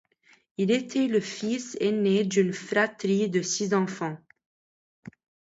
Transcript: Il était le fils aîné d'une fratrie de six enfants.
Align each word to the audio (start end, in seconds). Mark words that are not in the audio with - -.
Il 0.57 0.71
était 0.71 1.05
le 1.05 1.19
fils 1.19 1.77
aîné 1.79 2.23
d'une 2.23 2.53
fratrie 2.53 3.29
de 3.29 3.43
six 3.43 3.71
enfants. 3.75 4.17